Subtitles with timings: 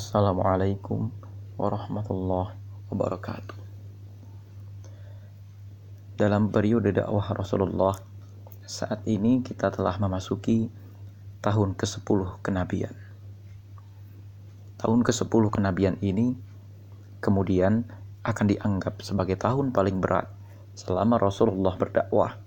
[0.00, 1.12] Assalamualaikum
[1.60, 2.56] warahmatullahi
[2.88, 3.52] wabarakatuh.
[6.16, 8.00] Dalam periode dakwah Rasulullah,
[8.64, 10.72] saat ini kita telah memasuki
[11.44, 12.96] tahun ke-10 kenabian.
[14.80, 16.32] Tahun ke-10 kenabian ini
[17.20, 17.84] kemudian
[18.24, 20.32] akan dianggap sebagai tahun paling berat
[20.80, 22.40] selama Rasulullah berdakwah.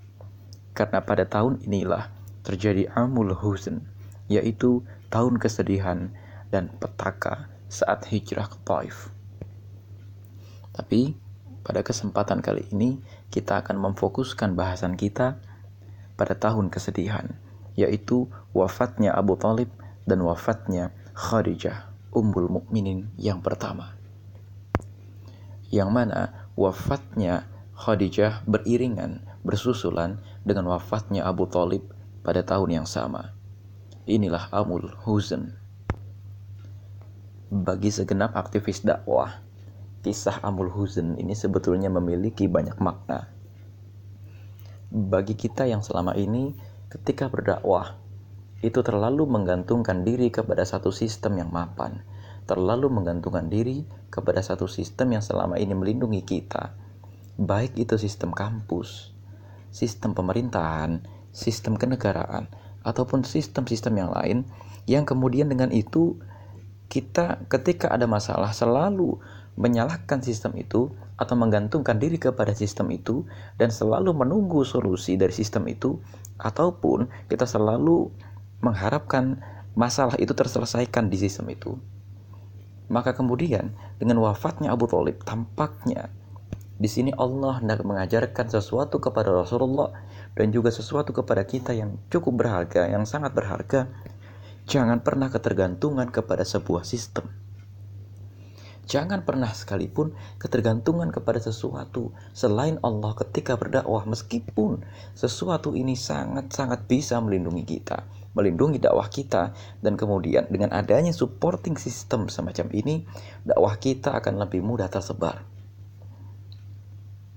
[0.74, 2.10] Karena pada tahun inilah
[2.42, 3.86] terjadi Amul Huzn,
[4.26, 4.82] yaitu
[5.14, 6.10] tahun kesedihan
[6.54, 9.10] dan petaka saat hijrah ke Taif.
[10.70, 11.18] Tapi
[11.66, 13.02] pada kesempatan kali ini
[13.34, 15.42] kita akan memfokuskan bahasan kita
[16.14, 17.34] pada tahun kesedihan,
[17.74, 19.66] yaitu wafatnya Abu Talib
[20.06, 23.98] dan wafatnya Khadijah, umbul mukminin yang pertama.
[25.74, 26.20] Yang mana
[26.54, 31.90] wafatnya Khadijah beriringan, bersusulan dengan wafatnya Abu Talib
[32.22, 33.34] pada tahun yang sama.
[34.06, 35.63] Inilah Amul Huzn.
[37.54, 39.30] Bagi segenap aktivis dakwah,
[40.02, 43.30] kisah Amul Huzn ini sebetulnya memiliki banyak makna.
[44.90, 46.50] Bagi kita yang selama ini
[46.90, 47.94] ketika berdakwah
[48.58, 52.02] itu terlalu menggantungkan diri kepada satu sistem yang mapan,
[52.42, 56.74] terlalu menggantungkan diri kepada satu sistem yang selama ini melindungi kita,
[57.38, 59.14] baik itu sistem kampus,
[59.70, 62.50] sistem pemerintahan, sistem kenegaraan,
[62.82, 64.38] ataupun sistem-sistem yang lain,
[64.90, 66.18] yang kemudian dengan itu
[66.88, 69.18] kita ketika ada masalah selalu
[69.54, 73.22] menyalahkan sistem itu atau menggantungkan diri kepada sistem itu
[73.54, 76.02] dan selalu menunggu solusi dari sistem itu
[76.42, 78.10] ataupun kita selalu
[78.58, 79.38] mengharapkan
[79.78, 81.78] masalah itu terselesaikan di sistem itu.
[82.90, 86.10] Maka kemudian dengan wafatnya Abu Thalib tampaknya
[86.74, 89.94] di sini Allah hendak mengajarkan sesuatu kepada Rasulullah
[90.34, 93.86] dan juga sesuatu kepada kita yang cukup berharga, yang sangat berharga.
[94.64, 97.44] Jangan pernah ketergantungan kepada sebuah sistem
[98.84, 104.84] Jangan pernah sekalipun ketergantungan kepada sesuatu selain Allah ketika berdakwah meskipun
[105.16, 108.04] sesuatu ini sangat-sangat bisa melindungi kita,
[108.36, 113.08] melindungi dakwah kita dan kemudian dengan adanya supporting system semacam ini
[113.48, 115.48] dakwah kita akan lebih mudah tersebar.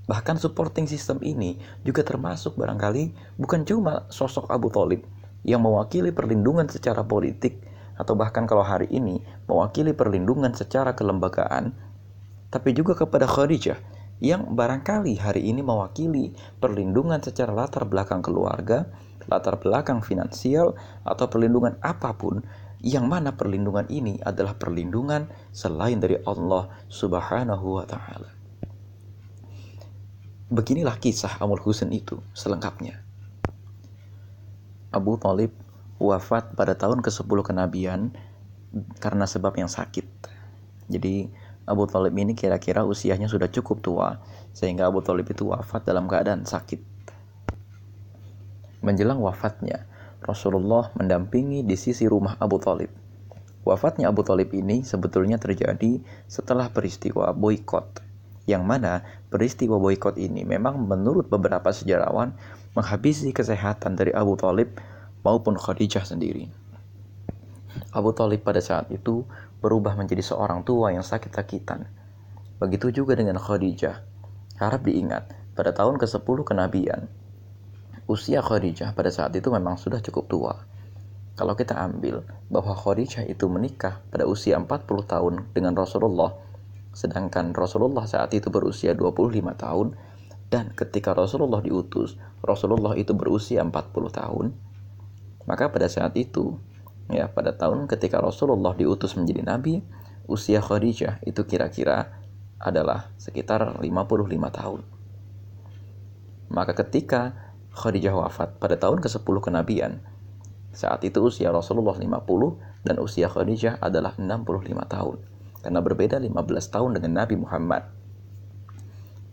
[0.08, 5.04] Bahkan supporting system ini juga termasuk barangkali bukan cuma sosok Abu Talib
[5.46, 7.62] yang mewakili perlindungan secara politik
[7.98, 11.74] atau bahkan kalau hari ini mewakili perlindungan secara kelembagaan,
[12.54, 13.78] tapi juga kepada Khadijah
[14.18, 18.90] yang barangkali hari ini mewakili perlindungan secara latar belakang keluarga,
[19.30, 20.74] latar belakang finansial,
[21.06, 22.42] atau perlindungan apa pun,
[22.82, 28.30] yang mana perlindungan ini adalah perlindungan selain dari Allah Subhanahu wa Ta'ala.
[30.48, 33.07] Beginilah kisah Amul Husain itu selengkapnya.
[34.98, 35.54] Abu Talib
[36.02, 38.14] wafat pada tahun ke-10 kenabian
[38.98, 40.06] karena sebab yang sakit.
[40.90, 41.30] Jadi
[41.68, 44.24] Abu Talib ini kira-kira usianya sudah cukup tua
[44.56, 46.80] sehingga Abu Talib itu wafat dalam keadaan sakit.
[48.82, 49.84] Menjelang wafatnya,
[50.24, 52.90] Rasulullah mendampingi di sisi rumah Abu Talib.
[53.68, 58.00] Wafatnya Abu Talib ini sebetulnya terjadi setelah peristiwa boykot,
[58.48, 62.32] yang mana peristiwa boykot ini memang menurut beberapa sejarawan
[62.78, 64.78] menghabisi kesehatan dari Abu Talib
[65.26, 66.46] maupun Khadijah sendiri.
[67.90, 69.26] Abu Talib pada saat itu
[69.58, 71.90] berubah menjadi seorang tua yang sakit-sakitan.
[72.62, 74.06] Begitu juga dengan Khadijah.
[74.62, 77.10] Harap diingat, pada tahun ke-10 kenabian,
[78.06, 80.54] usia Khadijah pada saat itu memang sudah cukup tua.
[81.34, 84.70] Kalau kita ambil bahwa Khadijah itu menikah pada usia 40
[85.06, 86.34] tahun dengan Rasulullah,
[86.94, 89.88] sedangkan Rasulullah saat itu berusia 25 tahun,
[90.48, 93.74] dan ketika Rasulullah diutus, Rasulullah itu berusia 40
[94.12, 94.46] tahun,
[95.44, 96.56] maka pada saat itu,
[97.12, 99.84] ya pada tahun ketika Rasulullah diutus menjadi nabi,
[100.28, 102.20] usia Khadijah itu kira-kira
[102.60, 103.88] adalah sekitar 55
[104.52, 104.82] tahun.
[106.48, 107.36] Maka ketika
[107.76, 110.00] Khadijah wafat pada tahun ke-10 kenabian,
[110.72, 115.18] saat itu usia Rasulullah 50 dan usia Khadijah adalah 65 tahun.
[115.60, 117.84] Karena berbeda 15 tahun dengan Nabi Muhammad.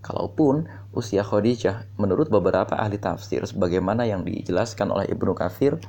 [0.05, 5.81] Kalaupun usia Khadijah menurut beberapa ahli tafsir sebagaimana yang dijelaskan oleh Ibnu Katsir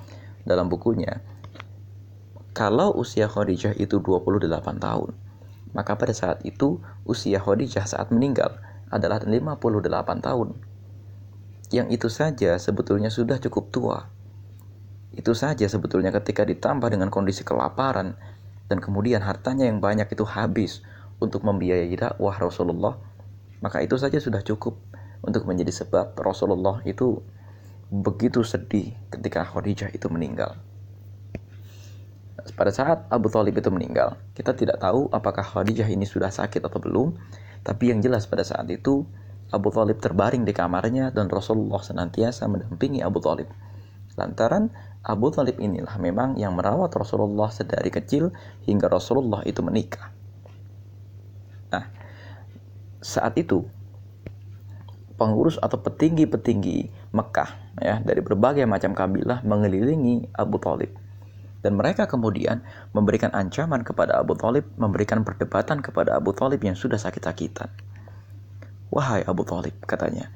[0.48, 1.20] dalam bukunya,
[2.56, 4.48] kalau usia Khadijah itu 28
[4.80, 5.12] tahun,
[5.76, 8.56] maka pada saat itu usia Khadijah saat meninggal
[8.88, 9.60] adalah 58
[10.24, 10.56] tahun.
[11.76, 14.00] Yang itu saja sebetulnya sudah cukup tua.
[15.12, 18.16] Itu saja sebetulnya ketika ditambah dengan kondisi kelaparan
[18.72, 20.80] dan kemudian hartanya yang banyak itu habis
[21.20, 22.96] untuk membiayai dakwah Rasulullah
[23.60, 24.76] maka itu saja sudah cukup
[25.24, 27.22] untuk menjadi sebab Rasulullah itu
[27.90, 30.58] begitu sedih ketika Khadijah itu meninggal.
[32.56, 36.78] pada saat Abu Talib itu meninggal, kita tidak tahu apakah Khadijah ini sudah sakit atau
[36.78, 37.18] belum,
[37.66, 39.02] tapi yang jelas pada saat itu
[39.50, 43.50] Abu Talib terbaring di kamarnya dan Rasulullah senantiasa mendampingi Abu Talib.
[44.14, 44.72] Lantaran
[45.06, 48.34] Abu Talib inilah memang yang merawat Rasulullah sedari kecil
[48.66, 50.10] hingga Rasulullah itu menikah.
[53.02, 53.66] Saat itu
[55.16, 60.92] pengurus atau petinggi-petinggi Mekah ya dari berbagai macam kabilah mengelilingi Abu Talib
[61.66, 62.62] dan mereka kemudian
[62.94, 67.74] memberikan ancaman kepada Abu Talib, memberikan perdebatan kepada Abu Talib yang sudah sakit-sakitan.
[68.94, 70.30] Wahai Abu Talib, katanya,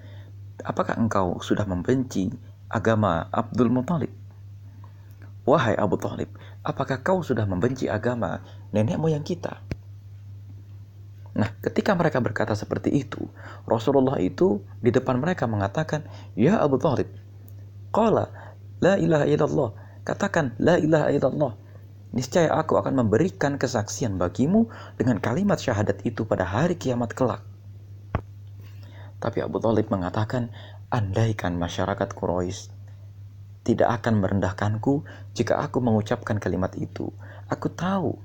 [0.66, 2.34] apakah engkau sudah membenci
[2.66, 4.10] agama Abdul Muthalib?
[5.46, 6.34] Wahai Abu Talib,
[6.66, 8.42] apakah kau sudah membenci agama
[8.74, 9.62] nenek moyang kita?
[11.40, 13.24] Nah, ketika mereka berkata seperti itu,
[13.64, 16.04] Rasulullah itu di depan mereka mengatakan,
[16.36, 17.08] Ya Abu Talib,
[17.96, 18.28] Qala,
[18.84, 19.72] La ilaha illallah,
[20.04, 21.54] Katakan, La ilaha illallah.
[22.10, 24.66] Niscaya aku akan memberikan kesaksian bagimu
[24.98, 27.46] dengan kalimat syahadat itu pada hari kiamat kelak.
[29.22, 30.50] Tapi Abu Talib mengatakan,
[30.90, 32.74] andaikan masyarakat Quraisy
[33.62, 35.06] tidak akan merendahkanku
[35.38, 37.14] jika aku mengucapkan kalimat itu.
[37.46, 38.18] Aku tahu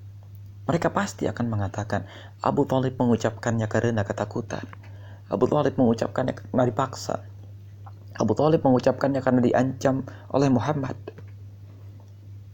[0.64, 2.08] mereka pasti akan mengatakan
[2.40, 4.64] Abu Talib mengucapkannya karena ketakutan.
[5.28, 7.20] Abu Talib mengucapkannya karena dipaksa.
[8.16, 10.96] Abu Talib mengucapkannya karena diancam oleh Muhammad.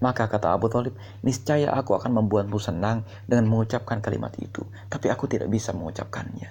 [0.00, 4.64] Maka kata Abu Talib, niscaya aku akan membuatmu senang dengan mengucapkan kalimat itu.
[4.88, 6.48] Tapi aku tidak bisa mengucapkannya.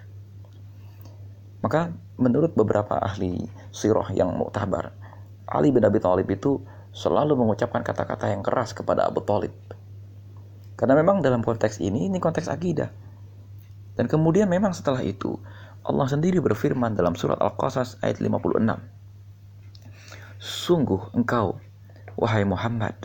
[1.59, 1.91] Maka
[2.21, 4.93] menurut beberapa ahli sirah yang muktabar,
[5.49, 6.61] Ali bin Abi Thalib itu
[6.93, 9.51] selalu mengucapkan kata-kata yang keras kepada Abu Talib.
[10.79, 12.87] Karena memang dalam konteks ini, ini konteks akidah.
[13.99, 15.35] Dan kemudian memang setelah itu,
[15.83, 18.63] Allah sendiri berfirman dalam surat Al-Qasas ayat 56.
[20.39, 21.59] Sungguh engkau,
[22.15, 22.95] wahai Muhammad,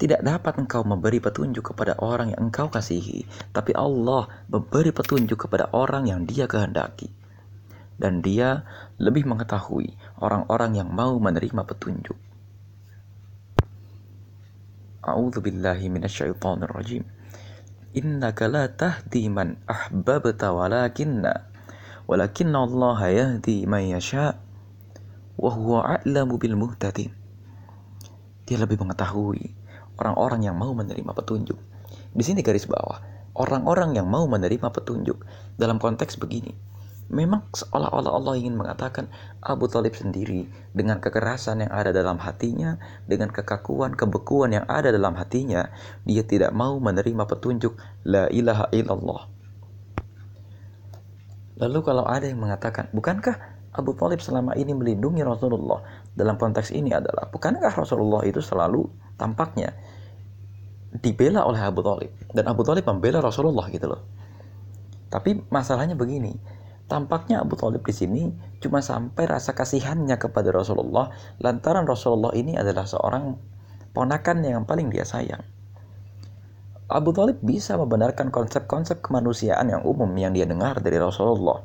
[0.00, 5.68] tidak dapat engkau memberi petunjuk kepada orang yang engkau kasihi, tapi Allah memberi petunjuk kepada
[5.76, 7.12] orang yang Dia kehendaki.
[8.00, 8.64] Dan Dia
[8.96, 9.92] lebih mengetahui
[10.24, 12.29] orang-orang yang mau menerima petunjuk.
[15.00, 17.08] A'udzu billahi minasyaitonir rajim.
[17.96, 21.48] Innaka la tahdi man ahbabta walakinna
[22.04, 24.36] walakinna Allah yahdi man yasha
[25.40, 27.16] wa huwa a'lamu bil muhtadin.
[28.44, 29.56] Dia lebih mengetahui
[29.96, 31.56] orang-orang yang mau menerima petunjuk.
[32.12, 33.00] Di sini garis bawah,
[33.40, 35.24] orang-orang yang mau menerima petunjuk
[35.56, 36.52] dalam konteks begini.
[37.10, 39.10] Memang seolah-olah Allah ingin mengatakan
[39.42, 42.78] Abu Talib sendiri dengan kekerasan yang ada dalam hatinya,
[43.10, 45.74] dengan kekakuan, kebekuan yang ada dalam hatinya,
[46.06, 47.74] dia tidak mau menerima petunjuk
[48.06, 49.26] La ilaha illallah.
[51.58, 55.82] Lalu kalau ada yang mengatakan, bukankah Abu Talib selama ini melindungi Rasulullah?
[56.14, 58.86] Dalam konteks ini adalah, bukankah Rasulullah itu selalu
[59.18, 59.74] tampaknya
[60.94, 64.02] dibela oleh Abu Talib dan Abu Talib membela Rasulullah gitu loh.
[65.10, 66.38] Tapi masalahnya begini,
[66.90, 68.22] tampaknya Abu Talib di sini
[68.58, 73.38] cuma sampai rasa kasihannya kepada Rasulullah lantaran Rasulullah ini adalah seorang
[73.94, 75.46] ponakan yang paling dia sayang.
[76.90, 81.62] Abu Talib bisa membenarkan konsep-konsep kemanusiaan yang umum yang dia dengar dari Rasulullah.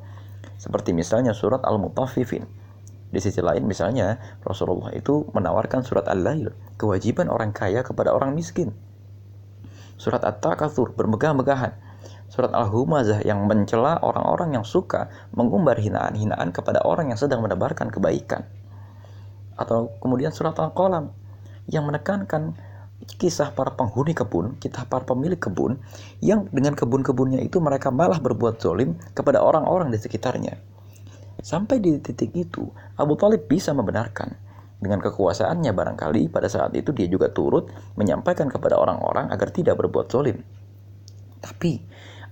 [0.61, 2.45] Seperti misalnya surat Al-Mutaffifin
[3.15, 8.75] di sisi lain misalnya Rasulullah itu menawarkan surat Al-Lail, kewajiban orang kaya kepada orang miskin.
[9.95, 11.71] Surat At-Takatsur, bermegah-megahan.
[12.35, 18.43] Surat Al-Humazah yang mencela orang-orang yang suka mengumbar hinaan-hinaan kepada orang yang sedang menebarkan kebaikan.
[19.55, 21.15] Atau kemudian surat Al-Qalam
[21.71, 22.59] yang menekankan
[23.15, 25.79] kisah para penghuni kebun, kita para pemilik kebun,
[26.19, 30.59] yang dengan kebun-kebunnya itu mereka malah berbuat zolim kepada orang-orang di sekitarnya.
[31.39, 32.67] Sampai di titik itu,
[32.99, 34.35] Abu Talib bisa membenarkan.
[34.75, 40.11] Dengan kekuasaannya barangkali pada saat itu dia juga turut menyampaikan kepada orang-orang agar tidak berbuat
[40.11, 40.43] zolim.
[41.39, 41.79] Tapi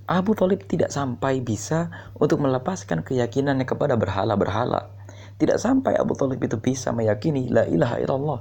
[0.04, 1.88] Abu Talib tidak sampai bisa
[2.20, 4.92] untuk melepaskan keyakinannya kepada berhala-berhala.
[5.40, 8.40] Tidak sampai Abu Talib itu bisa meyakini la ilaha illallah.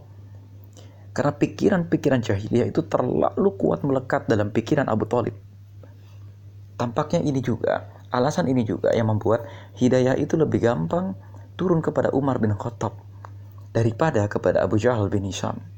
[1.12, 5.36] Karena pikiran-pikiran jahiliyah itu terlalu kuat melekat dalam pikiran Abu Talib.
[6.76, 9.48] Tampaknya ini juga Alasan ini juga yang membuat
[9.80, 11.16] hidayah itu lebih gampang
[11.56, 12.92] turun kepada Umar bin Khattab
[13.72, 15.71] daripada kepada Abu Jahal bin Hisham.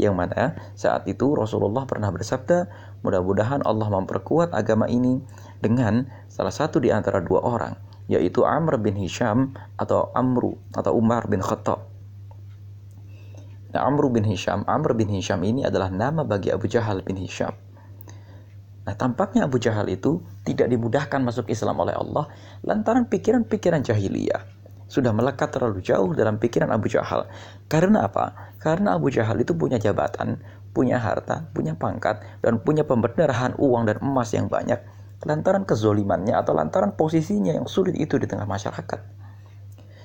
[0.00, 2.72] Yang mana saat itu Rasulullah pernah bersabda,
[3.04, 5.20] mudah-mudahan Allah memperkuat agama ini
[5.60, 7.76] dengan salah satu di antara dua orang,
[8.08, 11.84] yaitu Amr bin Hisham atau Amru atau Umar bin Khattab.
[13.76, 17.52] Nah, Amr bin Hisham, Amr bin Hisham ini adalah nama bagi Abu Jahal bin Hisham.
[18.88, 22.24] Nah, tampaknya Abu Jahal itu tidak dimudahkan masuk Islam oleh Allah
[22.64, 27.30] lantaran pikiran-pikiran jahiliyah sudah melekat terlalu jauh dalam pikiran Abu Jahal.
[27.70, 28.49] Karena apa?
[28.60, 30.36] Karena Abu Jahal itu punya jabatan,
[30.76, 34.78] punya harta, punya pangkat, dan punya pemberdarahan uang dan emas yang banyak
[35.24, 39.00] lantaran kezolimannya atau lantaran posisinya yang sulit itu di tengah masyarakat.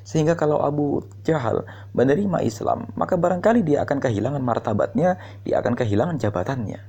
[0.05, 6.21] Sehingga kalau Abu Jahal menerima Islam, maka barangkali dia akan kehilangan martabatnya, dia akan kehilangan
[6.21, 6.79] jabatannya.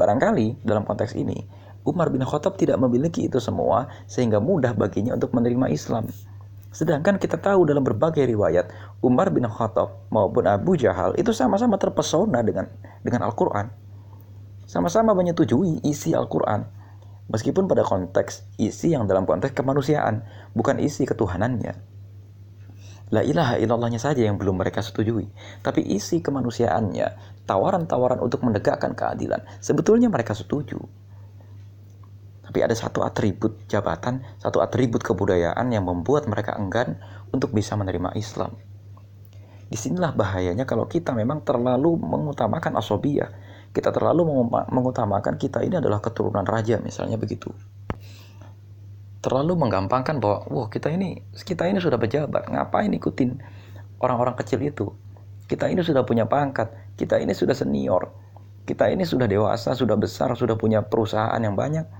[0.00, 1.44] Barangkali dalam konteks ini,
[1.84, 6.08] Umar bin Khattab tidak memiliki itu semua sehingga mudah baginya untuk menerima Islam.
[6.70, 8.70] Sedangkan kita tahu dalam berbagai riwayat
[9.02, 12.70] Umar bin Khattab maupun Abu Jahal itu sama-sama terpesona dengan
[13.02, 13.74] dengan Al-Qur'an.
[14.70, 16.62] Sama-sama menyetujui isi Al-Qur'an.
[17.30, 20.22] Meskipun pada konteks isi yang dalam konteks kemanusiaan,
[20.54, 21.74] bukan isi ketuhanannya.
[23.10, 25.26] La ilaha illallahnya saja yang belum mereka setujui.
[25.66, 30.78] Tapi isi kemanusiaannya, tawaran-tawaran untuk menegakkan keadilan, sebetulnya mereka setuju.
[32.50, 36.98] Tapi ada satu atribut jabatan, satu atribut kebudayaan yang membuat mereka enggan
[37.30, 38.58] untuk bisa menerima Islam.
[39.70, 43.30] Di sinilah bahayanya kalau kita memang terlalu mengutamakan asobiyah.
[43.70, 47.54] Kita terlalu mengutamakan kita ini adalah keturunan raja misalnya begitu.
[49.22, 53.38] Terlalu menggampangkan bahwa wah kita ini kita ini sudah pejabat, ngapain ikutin
[54.02, 54.90] orang-orang kecil itu?
[55.46, 58.10] Kita ini sudah punya pangkat, kita ini sudah senior,
[58.66, 61.99] kita ini sudah dewasa, sudah besar, sudah punya perusahaan yang banyak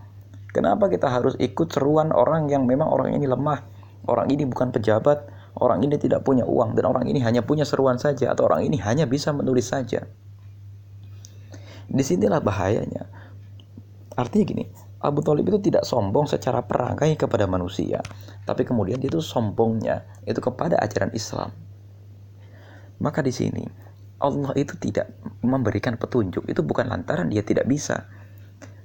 [0.51, 3.63] Kenapa kita harus ikut seruan orang yang memang orang ini lemah?
[4.07, 5.31] Orang ini bukan pejabat,
[5.61, 8.81] orang ini tidak punya uang, dan orang ini hanya punya seruan saja, atau orang ini
[8.83, 10.09] hanya bisa menulis saja.
[11.91, 13.07] Di sinilah bahayanya.
[14.19, 14.65] Artinya gini,
[15.01, 18.05] Abu Talib itu tidak sombong secara perangai kepada manusia,
[18.45, 21.55] tapi kemudian dia itu sombongnya itu kepada ajaran Islam.
[23.01, 23.65] Maka di sini
[24.21, 25.09] Allah itu tidak
[25.41, 28.13] memberikan petunjuk, itu bukan lantaran dia tidak bisa,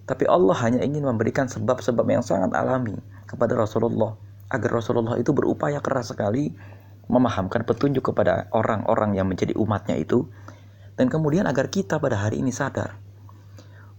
[0.06, 2.96] tapi Allah hanya ingin memberikan sebab-sebab yang sangat alami
[3.26, 4.14] kepada Rasulullah
[4.54, 6.54] agar Rasulullah itu berupaya keras sekali
[7.10, 10.26] memahamkan petunjuk kepada orang-orang yang menjadi umatnya itu
[10.98, 12.98] dan kemudian agar kita pada hari ini sadar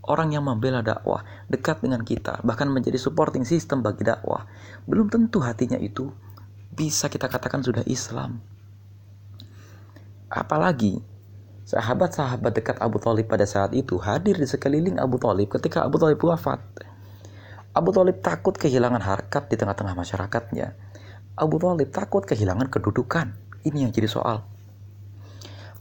[0.06, 4.46] orang yang membela dakwah dekat dengan kita bahkan menjadi supporting system bagi dakwah
[4.86, 6.10] belum tentu hatinya itu
[6.76, 8.44] bisa kita katakan sudah Islam.
[10.28, 11.00] Apalagi
[11.66, 16.22] Sahabat-sahabat dekat Abu Talib pada saat itu hadir di sekeliling Abu Talib ketika Abu Talib
[16.22, 16.62] wafat.
[17.74, 20.78] Abu Talib takut kehilangan harkat di tengah-tengah masyarakatnya.
[21.34, 23.34] Abu Talib takut kehilangan kedudukan.
[23.66, 24.46] Ini yang jadi soal.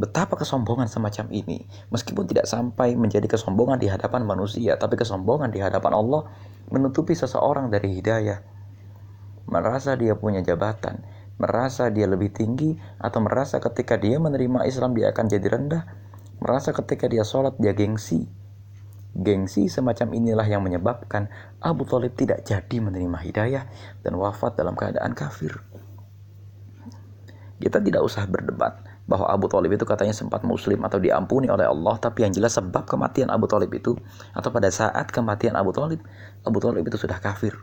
[0.01, 5.61] Betapa kesombongan semacam ini, meskipun tidak sampai menjadi kesombongan di hadapan manusia, tapi kesombongan di
[5.61, 6.33] hadapan Allah
[6.73, 8.41] menutupi seseorang dari hidayah.
[9.45, 15.11] Merasa dia punya jabatan, merasa dia lebih tinggi atau merasa ketika dia menerima Islam dia
[15.11, 15.83] akan jadi rendah?
[16.39, 18.27] Merasa ketika dia sholat dia gengsi?
[19.15, 21.31] Gengsi semacam inilah yang menyebabkan
[21.63, 23.63] Abu Talib tidak jadi menerima hidayah
[24.03, 25.55] dan wafat dalam keadaan kafir.
[27.55, 31.95] Kita tidak usah berdebat bahwa Abu Talib itu katanya sempat muslim atau diampuni oleh Allah
[31.95, 33.95] tapi yang jelas sebab kematian Abu Talib itu
[34.35, 36.03] atau pada saat kematian Abu Talib
[36.43, 37.55] Abu Talib itu sudah kafir.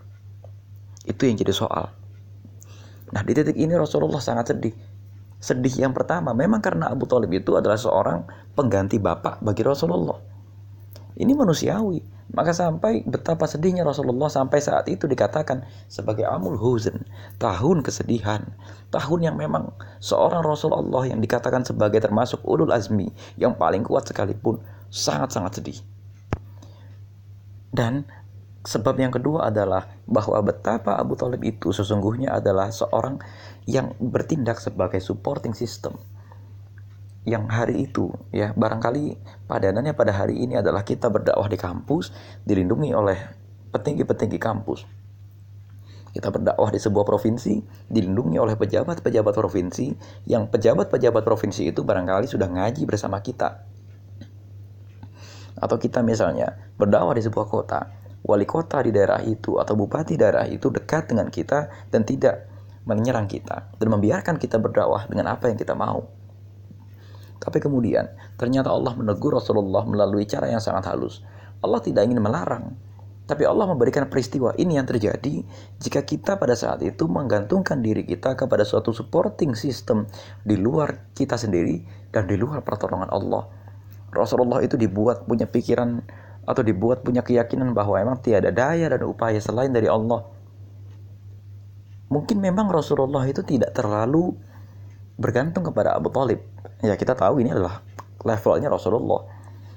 [1.05, 2.02] Itu yang jadi soal
[3.13, 4.75] Nah di titik ini Rasulullah sangat sedih.
[5.43, 8.25] Sedih yang pertama memang karena Abu Talib itu adalah seorang
[8.57, 10.17] pengganti bapak bagi Rasulullah.
[11.19, 12.01] Ini manusiawi.
[12.33, 17.05] Maka sampai betapa sedihnya Rasulullah sampai saat itu dikatakan sebagai amul huzn,
[17.37, 18.57] tahun kesedihan,
[18.89, 24.65] tahun yang memang seorang Rasulullah yang dikatakan sebagai termasuk ulul azmi yang paling kuat sekalipun
[24.89, 25.79] sangat-sangat sedih.
[27.69, 28.09] Dan
[28.63, 33.19] Sebab yang kedua adalah bahwa betapa Abu Talib itu sesungguhnya adalah seorang
[33.67, 35.99] yang bertindak sebagai supporting system.
[37.27, 39.19] Yang hari itu ya barangkali
[39.51, 42.15] padanannya pada hari ini adalah kita berdakwah di kampus
[42.47, 43.19] dilindungi oleh
[43.75, 44.87] petinggi-petinggi kampus.
[46.15, 49.91] Kita berdakwah di sebuah provinsi dilindungi oleh pejabat-pejabat provinsi
[50.31, 53.67] yang pejabat-pejabat provinsi itu barangkali sudah ngaji bersama kita.
[55.59, 60.47] Atau kita misalnya berdakwah di sebuah kota wali kota di daerah itu atau bupati daerah
[60.47, 62.47] itu dekat dengan kita dan tidak
[62.87, 66.07] menyerang kita dan membiarkan kita berdakwah dengan apa yang kita mau.
[67.43, 68.07] Tapi kemudian
[68.39, 71.23] ternyata Allah menegur Rasulullah melalui cara yang sangat halus.
[71.63, 72.75] Allah tidak ingin melarang,
[73.23, 75.47] tapi Allah memberikan peristiwa ini yang terjadi
[75.79, 80.11] jika kita pada saat itu menggantungkan diri kita kepada suatu supporting system
[80.43, 83.47] di luar kita sendiri dan di luar pertolongan Allah.
[84.13, 86.03] Rasulullah itu dibuat punya pikiran
[86.43, 90.27] atau dibuat punya keyakinan bahwa memang tiada daya dan upaya selain dari Allah.
[92.13, 94.37] Mungkin memang Rasulullah itu tidak terlalu
[95.17, 96.43] bergantung kepada Abu Talib.
[96.83, 97.81] Ya kita tahu ini adalah
[98.27, 99.23] levelnya Rasulullah.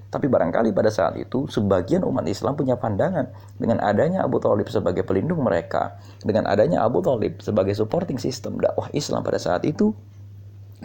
[0.09, 5.03] Tapi barangkali pada saat itu sebagian umat Islam punya pandangan dengan adanya Abu Talib sebagai
[5.03, 9.91] pelindung mereka, dengan adanya Abu Talib sebagai supporting system dakwah Islam pada saat itu,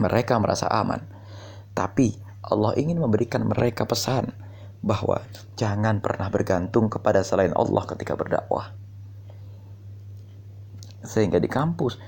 [0.02, 0.98] mereka merasa aman.
[1.78, 4.34] Tapi Allah ingin memberikan mereka pesan
[4.80, 5.20] bahwa
[5.60, 8.72] jangan pernah bergantung kepada selain Allah ketika berdakwah.
[11.04, 12.00] Sehingga di kampus,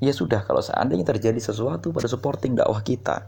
[0.00, 3.24] ya sudah kalau seandainya terjadi sesuatu pada supporting dakwah kita,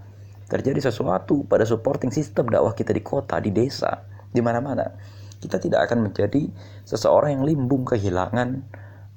[0.49, 4.93] terjadi sesuatu pada supporting sistem dakwah kita di kota, di desa, di mana-mana,
[5.41, 6.49] kita tidak akan menjadi
[6.85, 8.63] seseorang yang limbung kehilangan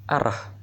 [0.08, 0.56] arah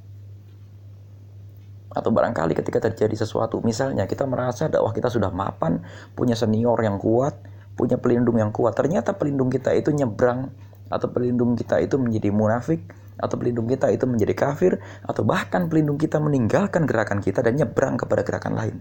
[1.93, 5.85] atau barangkali ketika terjadi sesuatu misalnya kita merasa dakwah kita sudah mapan
[6.17, 7.37] punya senior yang kuat
[7.75, 8.77] punya pelindung yang kuat.
[8.77, 10.53] Ternyata pelindung kita itu nyebrang
[10.93, 12.85] atau pelindung kita itu menjadi munafik
[13.17, 17.97] atau pelindung kita itu menjadi kafir atau bahkan pelindung kita meninggalkan gerakan kita dan nyebrang
[17.97, 18.77] kepada gerakan lain.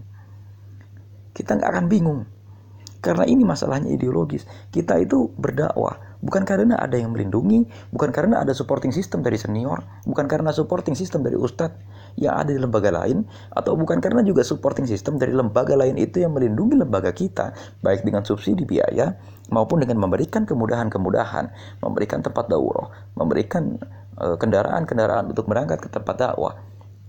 [1.32, 2.20] Kita nggak akan bingung.
[3.02, 4.46] Karena ini masalahnya ideologis.
[4.70, 9.82] Kita itu berdakwah bukan karena ada yang melindungi, bukan karena ada supporting system dari senior,
[10.06, 11.76] bukan karena supporting system dari ustadz
[12.16, 16.22] yang ada di lembaga lain, atau bukan karena juga supporting system dari lembaga lain itu
[16.22, 17.52] yang melindungi lembaga kita,
[17.82, 19.18] baik dengan subsidi biaya
[19.50, 21.50] maupun dengan memberikan kemudahan-kemudahan,
[21.82, 22.88] memberikan tempat daurah,
[23.18, 23.76] memberikan
[24.16, 26.54] eh, kendaraan-kendaraan untuk berangkat ke tempat dakwah,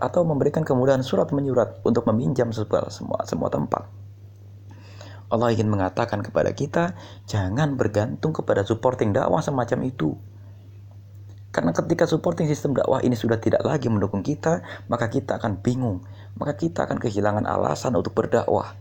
[0.01, 2.89] atau memberikan kemudahan surat menyurat untuk meminjam semua
[3.23, 4.02] semua tempat.
[5.33, 6.93] Allah ingin mengatakan kepada kita,
[7.25, 10.13] jangan bergantung kepada supporting dakwah semacam itu.
[11.49, 16.05] Karena ketika supporting sistem dakwah ini sudah tidak lagi mendukung kita, maka kita akan bingung,
[16.37, 18.77] maka kita akan kehilangan alasan untuk berdakwah.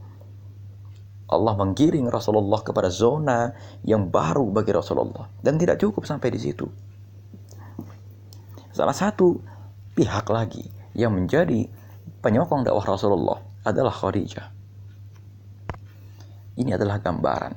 [1.32, 3.56] Allah menggiring Rasulullah kepada zona
[3.88, 6.68] yang baru bagi Rasulullah dan tidak cukup sampai di situ.
[8.76, 9.40] Salah satu
[9.96, 11.68] pihak lagi yang menjadi
[12.20, 14.61] penyokong dakwah Rasulullah adalah Khadijah.
[16.52, 17.54] Ini adalah gambaran.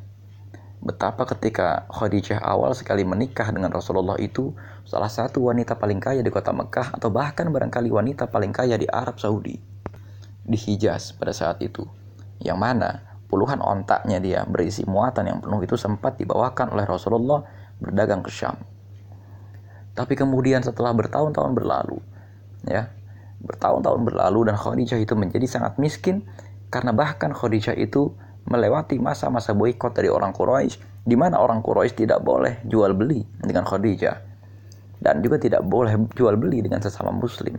[0.85, 4.53] Betapa ketika Khadijah awal sekali menikah dengan Rasulullah itu
[4.85, 8.85] salah satu wanita paling kaya di kota Mekah atau bahkan barangkali wanita paling kaya di
[8.85, 9.57] Arab Saudi
[10.45, 11.81] di Hijaz pada saat itu.
[12.37, 12.89] Yang mana
[13.25, 17.41] puluhan ontaknya dia berisi muatan yang penuh itu sempat dibawakan oleh Rasulullah
[17.81, 18.61] berdagang ke Syam.
[19.95, 21.97] Tapi kemudian setelah bertahun-tahun berlalu
[22.65, 22.89] ya
[23.45, 26.25] bertahun-tahun berlalu dan Khadijah itu menjadi sangat miskin
[26.73, 28.13] karena bahkan Khadijah itu
[28.45, 33.65] melewati masa-masa boykot dari orang Quraisy di mana orang Quraisy tidak boleh jual beli dengan
[33.65, 34.17] Khadijah
[35.01, 37.57] dan juga tidak boleh jual beli dengan sesama muslim.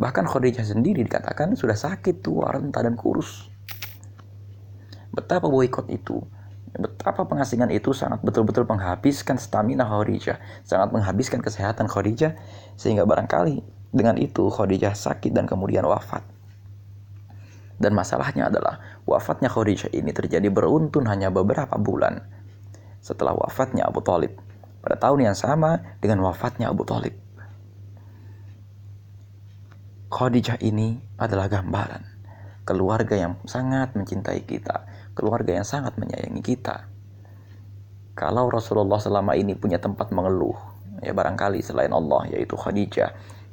[0.00, 3.52] Bahkan Khadijah sendiri dikatakan sudah sakit, tua, renta dan kurus.
[5.12, 6.24] Betapa boykot itu,
[6.72, 12.32] betapa pengasingan itu sangat betul-betul menghabiskan stamina Khadijah, sangat menghabiskan kesehatan Khadijah
[12.80, 13.60] sehingga barangkali
[13.92, 16.24] dengan itu Khadijah sakit dan kemudian wafat.
[17.80, 22.20] Dan masalahnya adalah wafatnya Khadijah ini terjadi beruntun hanya beberapa bulan
[23.00, 24.36] setelah wafatnya Abu Talib.
[24.84, 27.16] Pada tahun yang sama dengan wafatnya Abu Talib.
[30.12, 32.20] Khadijah ini adalah gambaran
[32.70, 34.86] keluarga yang sangat mencintai kita,
[35.18, 36.86] keluarga yang sangat menyayangi kita.
[38.14, 40.54] Kalau Rasulullah selama ini punya tempat mengeluh,
[41.02, 43.10] ya barangkali selain Allah yaitu Khadijah,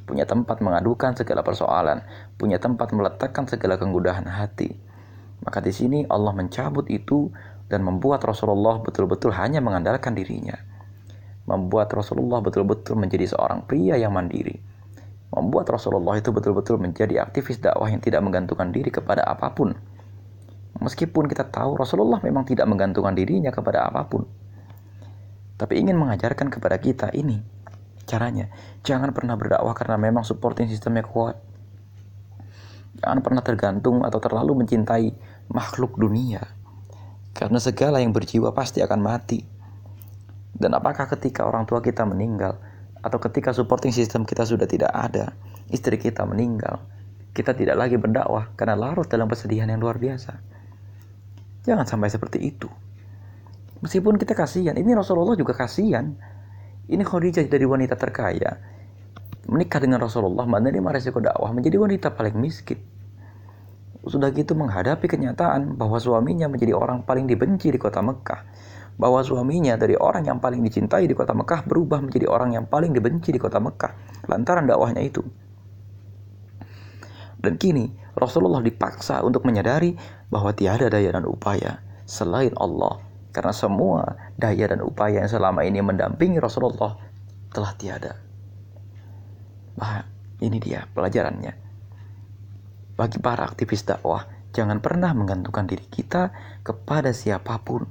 [0.08, 2.02] punya tempat mengadukan segala persoalan,
[2.40, 4.72] punya tempat meletakkan segala kemudahan hati.
[5.44, 7.30] Maka di sini Allah mencabut itu
[7.68, 10.56] dan membuat Rasulullah betul-betul hanya mengandalkan dirinya.
[11.44, 14.56] Membuat Rasulullah betul-betul menjadi seorang pria yang mandiri.
[15.28, 19.76] Membuat Rasulullah itu betul-betul menjadi aktivis dakwah yang tidak menggantungkan diri kepada apa pun.
[20.80, 24.24] Meskipun kita tahu Rasulullah memang tidak menggantungkan dirinya kepada apa pun.
[25.58, 27.42] Tapi ingin mengajarkan kepada kita ini,
[28.08, 28.48] caranya.
[28.88, 31.36] Jangan pernah berdakwah karena memang supporting sistemnya kuat.
[33.04, 35.14] Jangan pernah tergantung atau terlalu mencintai
[35.52, 36.42] makhluk dunia.
[37.36, 39.46] Karena segala yang berjiwa pasti akan mati.
[40.58, 42.58] Dan apakah ketika orang tua kita meninggal
[42.98, 45.38] atau ketika supporting sistem kita sudah tidak ada,
[45.70, 46.82] istri kita meninggal,
[47.38, 50.42] kita tidak lagi berdakwah karena larut dalam kesedihan yang luar biasa.
[51.70, 52.66] Jangan sampai seperti itu.
[53.86, 56.18] Meskipun kita kasihan, ini Rasulullah juga kasihan
[56.88, 58.56] ini Khadijah dari wanita terkaya.
[59.48, 62.80] Menikah dengan Rasulullah menerima resiko dakwah menjadi wanita paling miskin.
[64.08, 68.44] Sudah gitu menghadapi kenyataan bahwa suaminya menjadi orang paling dibenci di kota Mekah.
[68.96, 72.96] Bahwa suaminya dari orang yang paling dicintai di kota Mekah berubah menjadi orang yang paling
[72.96, 74.24] dibenci di kota Mekah.
[74.32, 75.24] Lantaran dakwahnya itu.
[77.38, 79.94] Dan kini Rasulullah dipaksa untuk menyadari
[80.32, 83.07] bahwa tiada daya dan upaya selain Allah
[83.38, 86.98] karena semua daya dan upaya yang selama ini mendampingi Rasulullah
[87.54, 88.18] telah tiada.
[89.78, 90.10] Bah,
[90.42, 91.54] ini dia pelajarannya.
[92.98, 94.26] Bagi para aktivis dakwah,
[94.58, 96.34] jangan pernah menggantungkan diri kita
[96.66, 97.86] kepada siapa pun.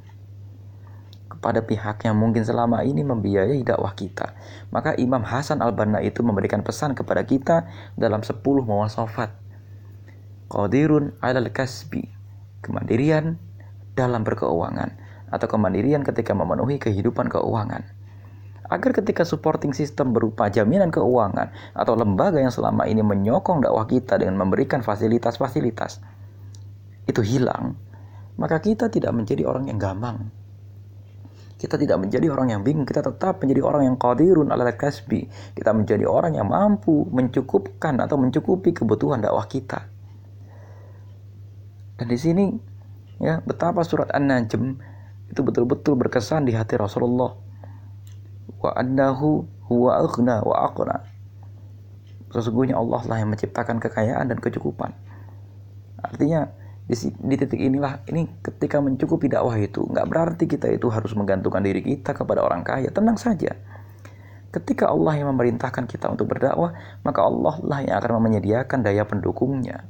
[1.31, 4.35] Kepada pihak yang mungkin selama ini membiayai dakwah kita.
[4.75, 9.31] Maka Imam Hasan al-Banna itu memberikan pesan kepada kita dalam 10 mawasofat.
[10.51, 12.03] Qadirun alal kasbi.
[12.67, 13.39] Kemandirian
[13.95, 17.83] dalam berkeuangan atau kemandirian ketika memenuhi kehidupan keuangan.
[18.67, 24.19] Agar ketika supporting system berupa jaminan keuangan atau lembaga yang selama ini menyokong dakwah kita
[24.19, 26.03] dengan memberikan fasilitas-fasilitas
[27.07, 27.79] itu hilang,
[28.35, 30.35] maka kita tidak menjadi orang yang gampang.
[31.57, 35.25] Kita tidak menjadi orang yang bingung, kita tetap menjadi orang yang qadirun ala kasbi.
[35.57, 39.89] Kita menjadi orang yang mampu mencukupkan atau mencukupi kebutuhan dakwah kita.
[41.97, 42.53] Dan di sini
[43.17, 44.77] ya betapa surat An-Najm
[45.31, 47.35] itu betul-betul berkesan di hati Rasulullah.
[48.63, 51.03] Wa annahu huwa aghna wa aqna.
[52.31, 54.93] Sesungguhnya Allah lah yang menciptakan kekayaan dan kecukupan.
[56.03, 56.47] Artinya
[56.87, 61.59] di, di titik inilah ini ketika mencukupi dakwah itu nggak berarti kita itu harus menggantungkan
[61.67, 63.59] diri kita kepada orang kaya tenang saja
[64.55, 66.71] ketika Allah yang memerintahkan kita untuk berdakwah
[67.03, 69.83] maka Allah lah yang akan menyediakan daya pendukungnya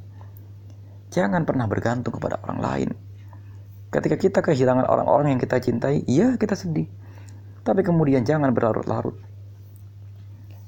[1.13, 2.89] jangan pernah bergantung kepada orang lain
[3.93, 6.87] ketika kita kehilangan orang-orang yang kita cintai iya kita sedih
[7.63, 9.27] tapi kemudian jangan berlarut-larut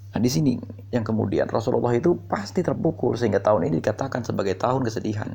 [0.09, 0.57] Nah, di sini
[0.89, 5.29] yang kemudian Rasulullah itu pasti terpukul sehingga tahun ini dikatakan sebagai tahun kesedihan.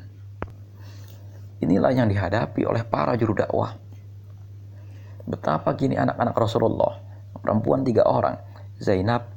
[1.63, 3.79] Inilah yang dihadapi oleh para juru dakwah.
[5.23, 6.99] Betapa kini anak-anak Rasulullah,
[7.39, 8.35] perempuan tiga orang,
[8.77, 9.31] Zainab,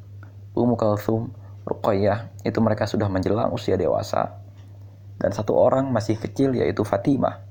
[0.58, 1.30] Ummu Kalthum,
[1.64, 4.42] Ruqayyah, itu mereka sudah menjelang usia dewasa.
[5.22, 7.47] Dan satu orang masih kecil yaitu Fatimah.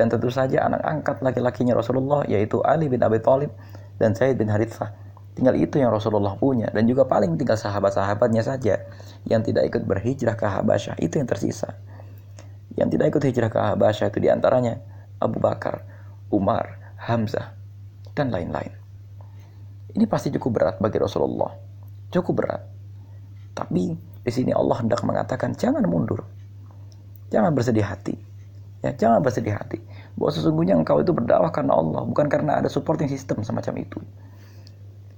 [0.00, 3.52] Dan tentu saja anak angkat laki-lakinya Rasulullah yaitu Ali bin Abi Thalib
[4.00, 4.96] dan Zaid bin Harithah.
[5.36, 8.80] Tinggal itu yang Rasulullah punya dan juga paling tinggal sahabat-sahabatnya saja
[9.28, 11.76] yang tidak ikut berhijrah ke Habasyah itu yang tersisa.
[12.80, 14.80] Yang tidak ikut hijrah ke Habasyah itu di antaranya
[15.20, 15.84] Abu Bakar,
[16.32, 17.52] Umar, Hamzah,
[18.16, 18.72] dan lain-lain.
[19.92, 21.52] Ini pasti cukup berat bagi Rasulullah.
[22.08, 22.62] Cukup berat.
[23.52, 23.92] Tapi
[24.24, 26.24] di sini Allah hendak mengatakan jangan mundur.
[27.28, 28.16] Jangan bersedih hati.
[28.80, 29.78] Ya, jangan bersedih hati.
[30.20, 33.98] Bahwa sesungguhnya engkau itu berdakwah karena Allah, bukan karena ada supporting system semacam itu.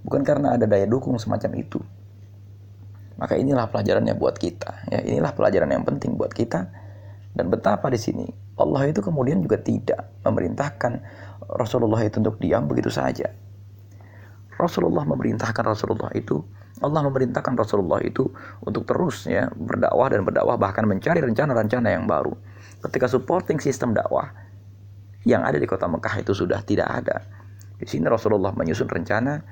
[0.07, 1.83] Bukan karena ada daya dukung semacam itu.
[3.19, 4.87] Maka inilah pelajarannya buat kita.
[4.95, 6.71] Ya, inilah pelajaran yang penting buat kita
[7.33, 8.29] dan betapa di sini
[8.61, 11.01] Allah itu kemudian juga tidak memerintahkan
[11.57, 13.33] Rasulullah itu untuk diam begitu saja.
[14.61, 16.39] Rasulullah memerintahkan Rasulullah itu
[16.85, 18.29] Allah memerintahkan Rasulullah itu
[18.63, 22.37] untuk terus ya berdakwah dan berdakwah bahkan mencari rencana-rencana yang baru.
[22.85, 24.29] Ketika supporting sistem dakwah
[25.23, 27.23] yang ada di kota Mekah itu sudah tidak ada.
[27.79, 29.43] Di sini Rasulullah menyusun rencana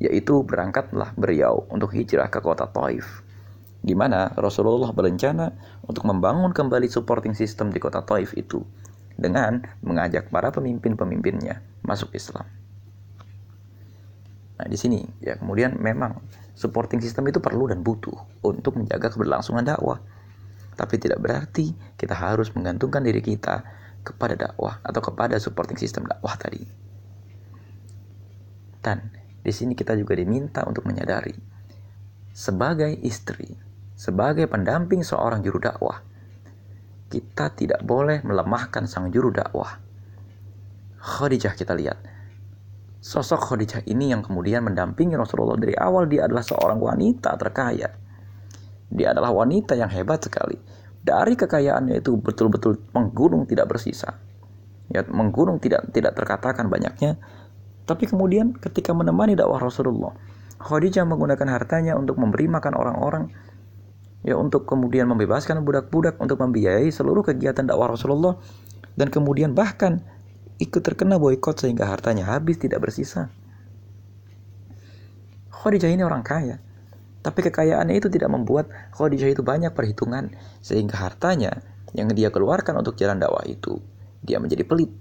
[0.00, 3.26] yaitu berangkatlah beliau untuk hijrah ke kota Taif
[3.80, 5.52] di mana Rasulullah berencana
[5.88, 8.60] untuk membangun kembali supporting system di kota Taif itu
[9.16, 12.44] dengan mengajak para pemimpin-pemimpinnya masuk Islam.
[14.60, 16.20] Nah, di sini ya kemudian memang
[16.52, 19.96] supporting system itu perlu dan butuh untuk menjaga keberlangsungan dakwah.
[20.76, 23.64] Tapi tidak berarti kita harus menggantungkan diri kita
[24.00, 26.62] kepada dakwah atau kepada supporting system dakwah tadi.
[28.80, 31.36] Dan di sini kita juga diminta untuk menyadari
[32.32, 36.00] sebagai istri sebagai pendamping seorang juru dakwah,
[37.12, 39.76] kita tidak boleh melemahkan sang juru dakwah.
[40.96, 42.00] Khadijah kita lihat.
[43.04, 47.92] Sosok Khadijah ini yang kemudian mendampingi Rasulullah dari awal dia adalah seorang wanita terkaya.
[48.88, 50.56] Dia adalah wanita yang hebat sekali.
[51.00, 54.20] Dari kekayaannya itu betul-betul menggunung tidak bersisa.
[54.92, 57.16] Ya, menggunung tidak tidak terkatakan banyaknya.
[57.88, 60.12] Tapi kemudian ketika menemani dakwah Rasulullah,
[60.60, 63.24] Khadijah menggunakan hartanya untuk memberi makan orang-orang
[64.20, 68.36] ya untuk kemudian membebaskan budak-budak untuk membiayai seluruh kegiatan dakwah Rasulullah
[68.92, 70.04] dan kemudian bahkan
[70.60, 73.32] ikut terkena boykot sehingga hartanya habis tidak bersisa.
[75.48, 76.60] Khadijah ini orang kaya,
[77.20, 80.32] tapi kekayaannya itu tidak membuat Khadijah itu banyak perhitungan
[80.64, 81.60] sehingga hartanya
[81.92, 83.76] yang dia keluarkan untuk jalan dakwah itu
[84.24, 84.92] dia menjadi pelit.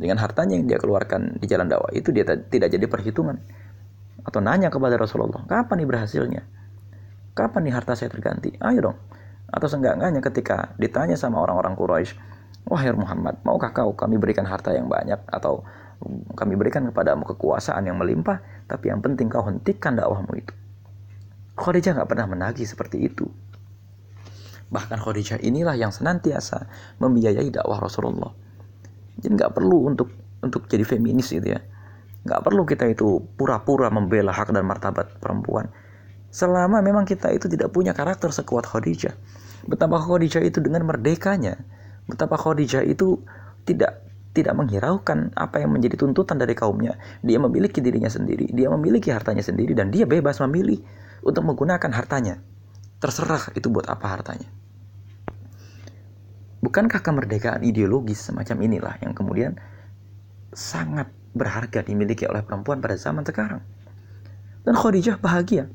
[0.00, 3.36] Dengan hartanya yang dia keluarkan di jalan dakwah itu dia tidak jadi perhitungan
[4.20, 6.42] atau nanya kepada Rasulullah, kapan nih berhasilnya?
[7.32, 8.52] Kapan nih harta saya terganti?
[8.60, 8.96] Ayo dong.
[9.48, 12.12] Atau seenggak-enggaknya ketika ditanya sama orang-orang Quraisy,
[12.68, 15.64] Wahai Muhammad, maukah kau kami berikan harta yang banyak atau
[16.36, 20.52] kami berikan kepadamu kekuasaan yang melimpah, tapi yang penting kau hentikan dakwahmu itu.
[21.60, 23.28] Khadijah nggak pernah menagih seperti itu.
[24.70, 26.66] Bahkan Khadijah inilah yang senantiasa
[27.02, 28.32] membiayai dakwah Rasulullah.
[29.20, 30.08] Jadi nggak perlu untuk
[30.40, 31.60] untuk jadi feminis gitu ya.
[32.24, 35.68] Nggak perlu kita itu pura-pura membela hak dan martabat perempuan.
[36.30, 39.12] Selama memang kita itu tidak punya karakter sekuat Khadijah.
[39.66, 41.58] Betapa Khadijah itu dengan merdekanya.
[42.06, 43.20] Betapa Khadijah itu
[43.66, 46.94] tidak tidak menghiraukan apa yang menjadi tuntutan dari kaumnya.
[47.26, 50.78] Dia memiliki dirinya sendiri, dia memiliki hartanya sendiri dan dia bebas memilih
[51.24, 52.40] untuk menggunakan hartanya.
[53.00, 54.48] Terserah itu buat apa hartanya.
[56.60, 59.56] Bukankah kemerdekaan ideologis semacam inilah yang kemudian
[60.52, 63.64] sangat berharga dimiliki oleh perempuan pada zaman sekarang?
[64.60, 65.72] Dan Khadijah bahagia.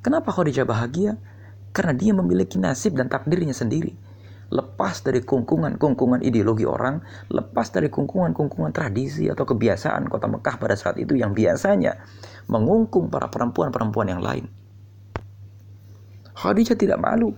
[0.00, 1.20] Kenapa Khadijah bahagia?
[1.76, 3.92] Karena dia memiliki nasib dan takdirnya sendiri.
[4.48, 10.96] Lepas dari kungkungan-kungkungan ideologi orang, lepas dari kungkungan-kungkungan tradisi atau kebiasaan kota Mekah pada saat
[10.96, 12.00] itu yang biasanya
[12.50, 14.46] mengungkung para perempuan-perempuan yang lain.
[16.34, 17.32] Khadijah tidak malu.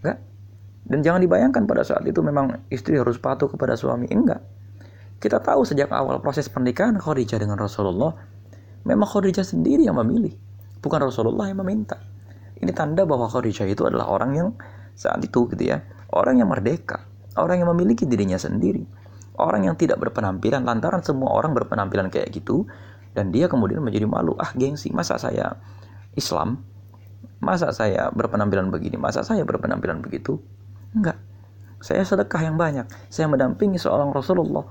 [0.00, 0.18] Enggak.
[0.84, 4.08] Dan jangan dibayangkan pada saat itu memang istri harus patuh kepada suami.
[4.08, 4.40] Enggak.
[5.20, 8.12] Kita tahu sejak awal proses pernikahan Khadijah dengan Rasulullah,
[8.84, 10.36] memang Khadijah sendiri yang memilih.
[10.84, 11.96] Bukan Rasulullah yang meminta.
[12.60, 14.48] Ini tanda bahwa Khadijah itu adalah orang yang
[14.92, 15.80] saat itu gitu ya.
[16.12, 17.08] Orang yang merdeka.
[17.34, 18.84] Orang yang memiliki dirinya sendiri.
[19.34, 22.68] Orang yang tidak berpenampilan lantaran semua orang berpenampilan kayak gitu.
[23.14, 24.34] Dan dia kemudian menjadi malu.
[24.36, 25.54] Ah gengsi, masa saya
[26.18, 26.66] Islam?
[27.38, 28.98] Masa saya berpenampilan begini?
[28.98, 30.42] Masa saya berpenampilan begitu?
[30.92, 31.16] Enggak.
[31.78, 32.88] Saya sedekah yang banyak.
[33.12, 34.66] Saya mendampingi seorang Rasulullah.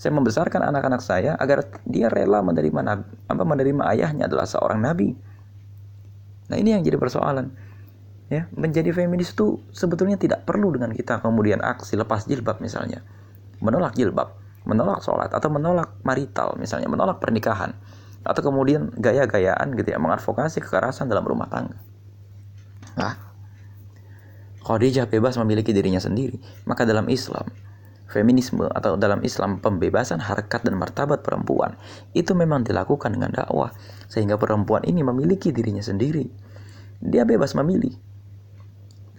[0.00, 5.12] Saya membesarkan anak-anak saya agar dia rela menerima nabi, apa menerima ayahnya adalah seorang nabi.
[6.48, 7.52] Nah, ini yang jadi persoalan.
[8.32, 13.04] Ya, menjadi feminis itu sebetulnya tidak perlu dengan kita kemudian aksi lepas jilbab misalnya.
[13.60, 17.76] Menolak jilbab, menolak sholat atau menolak marital misalnya, menolak pernikahan
[18.20, 21.80] atau kemudian gaya-gayaan gitu ya mengadvokasi kekerasan dalam rumah tangga.
[23.00, 23.16] Nah,
[24.60, 26.36] Khadijah bebas memiliki dirinya sendiri.
[26.68, 27.48] Maka dalam Islam,
[28.10, 31.80] feminisme atau dalam Islam pembebasan harkat dan martabat perempuan
[32.12, 33.72] itu memang dilakukan dengan dakwah
[34.10, 36.28] sehingga perempuan ini memiliki dirinya sendiri.
[37.00, 38.09] Dia bebas memilih.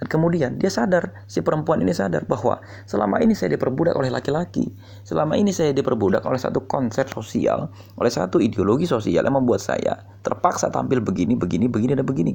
[0.02, 2.58] Dan kemudian dia sadar, si perempuan ini sadar bahwa
[2.90, 4.66] selama ini saya diperbudak oleh laki-laki.
[5.06, 7.70] Selama ini saya diperbudak oleh satu konsep sosial,
[8.02, 12.34] oleh satu ideologi sosial yang membuat saya terpaksa tampil begini, begini, begini, dan begini.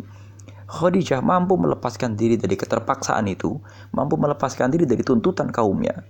[0.71, 3.59] Khadijah mampu melepaskan diri dari keterpaksaan itu,
[3.91, 6.07] mampu melepaskan diri dari tuntutan kaumnya,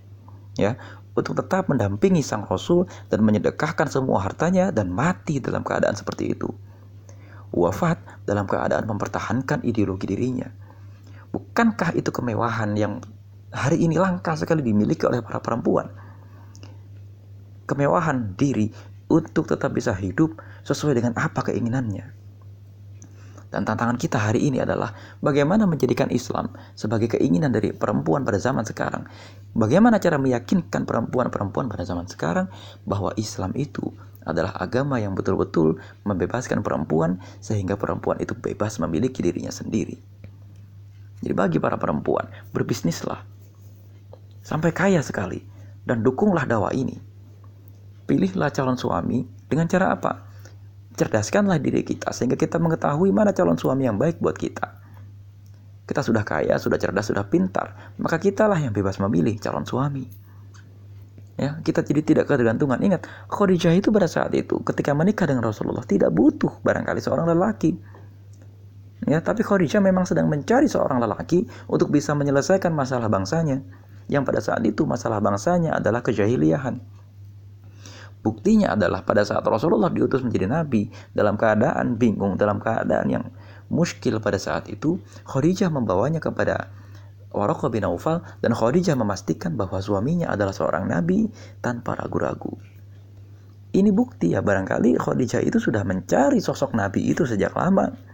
[0.61, 0.77] ya,
[1.17, 6.53] untuk tetap mendampingi sang Rasul dan menyedekahkan semua hartanya dan mati dalam keadaan seperti itu.
[7.49, 7.97] Wafat
[8.29, 10.66] dalam keadaan mempertahankan ideologi dirinya.
[11.37, 12.97] Bukankah itu kemewahan yang
[13.53, 15.85] hari ini langka sekali dimiliki oleh para perempuan?
[17.69, 18.73] Kemewahan diri
[19.05, 20.33] untuk tetap bisa hidup
[20.65, 22.09] sesuai dengan apa keinginannya.
[23.53, 28.65] Dan tantangan kita hari ini adalah bagaimana menjadikan Islam sebagai keinginan dari perempuan pada zaman
[28.65, 29.05] sekarang.
[29.53, 32.49] Bagaimana cara meyakinkan perempuan-perempuan pada zaman sekarang
[32.81, 33.93] bahwa Islam itu
[34.25, 40.16] adalah agama yang betul-betul membebaskan perempuan sehingga perempuan itu bebas memiliki dirinya sendiri.
[41.21, 43.21] Jadi bagi para perempuan, berbisnislah.
[44.45, 45.41] Sampai kaya sekali
[45.83, 46.95] dan dukunglah dakwah ini.
[48.07, 50.27] Pilihlah calon suami dengan cara apa?
[50.97, 54.81] cerdaskanlah diri kita sehingga kita mengetahui mana calon suami yang baik buat kita.
[55.87, 60.03] Kita sudah kaya, sudah cerdas, sudah pintar, maka kitalah yang bebas memilih calon suami.
[61.37, 62.81] Ya, kita jadi tidak ketergantungan.
[62.81, 67.77] Ingat, Khadijah itu pada saat itu ketika menikah dengan Rasulullah tidak butuh barangkali seorang lelaki.
[69.07, 73.63] Ya, tapi Khadijah memang sedang mencari seorang lelaki untuk bisa menyelesaikan masalah bangsanya.
[74.11, 76.75] Yang pada saat itu masalah bangsanya adalah kejahiliahan.
[78.19, 83.25] Buktinya adalah pada saat Rasulullah diutus menjadi nabi dalam keadaan bingung, dalam keadaan yang
[83.71, 86.67] muskil pada saat itu, Khadijah membawanya kepada
[87.31, 91.31] Waraqah bin Aufal dan Khadijah memastikan bahwa suaminya adalah seorang nabi
[91.63, 92.59] tanpa ragu-ragu.
[93.71, 98.06] Ini bukti ya barangkali Khadijah itu sudah mencari sosok nabi itu sejak lama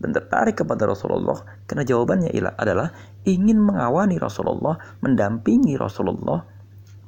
[0.00, 2.88] dan tertarik kepada Rasulullah karena jawabannya adalah
[3.28, 6.40] ingin mengawani Rasulullah, mendampingi Rasulullah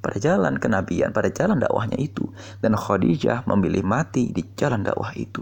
[0.02, 2.28] pada jalan kenabian, pada jalan dakwahnya itu.
[2.61, 5.40] Dan Khadijah memilih mati di jalan dakwah itu.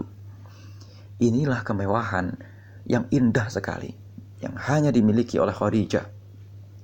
[1.19, 2.39] Inilah kemewahan
[2.87, 3.91] yang indah sekali.
[4.39, 6.23] Yang hanya dimiliki oleh Khadijah.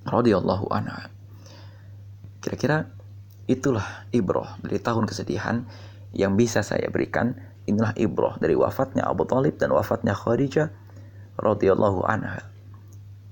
[0.08, 1.12] radhiyallahu anha.
[2.40, 2.88] Kira-kira
[3.44, 5.68] itulah ibroh dari tahun kesedihan
[6.16, 7.36] yang bisa saya berikan.
[7.68, 10.72] Inilah ibroh dari wafatnya Abu Talib dan wafatnya Khadijah
[11.36, 12.48] radhiyallahu anha.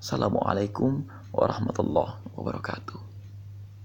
[0.03, 3.04] Assalamualaikum warahmatullahi wabarakatuh.